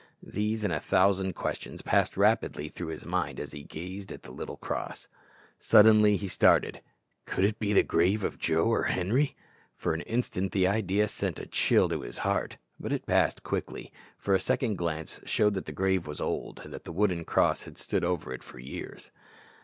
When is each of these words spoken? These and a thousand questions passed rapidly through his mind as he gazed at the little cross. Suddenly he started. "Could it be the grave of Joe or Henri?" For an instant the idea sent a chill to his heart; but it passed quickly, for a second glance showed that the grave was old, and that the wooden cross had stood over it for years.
These 0.23 0.63
and 0.63 0.73
a 0.73 0.79
thousand 0.79 1.33
questions 1.33 1.83
passed 1.83 2.17
rapidly 2.17 2.69
through 2.69 2.87
his 2.87 3.05
mind 3.05 3.39
as 3.39 3.51
he 3.51 3.61
gazed 3.61 4.11
at 4.11 4.23
the 4.23 4.31
little 4.31 4.57
cross. 4.57 5.07
Suddenly 5.59 6.17
he 6.17 6.27
started. 6.27 6.81
"Could 7.27 7.43
it 7.45 7.59
be 7.59 7.71
the 7.71 7.83
grave 7.83 8.23
of 8.23 8.39
Joe 8.39 8.63
or 8.67 8.85
Henri?" 8.85 9.35
For 9.77 9.93
an 9.93 10.01
instant 10.01 10.53
the 10.53 10.65
idea 10.65 11.07
sent 11.07 11.39
a 11.39 11.45
chill 11.45 11.87
to 11.89 12.01
his 12.01 12.17
heart; 12.17 12.57
but 12.79 12.91
it 12.91 13.05
passed 13.05 13.43
quickly, 13.43 13.93
for 14.17 14.33
a 14.33 14.39
second 14.39 14.77
glance 14.79 15.21
showed 15.25 15.53
that 15.53 15.65
the 15.67 15.71
grave 15.71 16.07
was 16.07 16.19
old, 16.19 16.61
and 16.63 16.73
that 16.73 16.85
the 16.85 16.91
wooden 16.91 17.23
cross 17.23 17.65
had 17.65 17.77
stood 17.77 18.03
over 18.03 18.33
it 18.33 18.41
for 18.41 18.57
years. 18.57 19.11